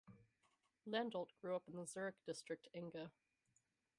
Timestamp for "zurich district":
1.85-2.67